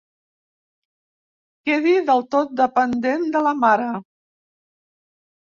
Quedi 1.71 1.93
del 2.07 2.25
tot 2.37 2.57
dependent 2.63 3.29
de 3.37 3.45
la 3.51 3.53
mare. 3.67 3.93